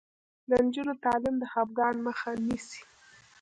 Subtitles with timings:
[0.49, 2.81] د نجونو تعلیم د خپګان مخه نیسي.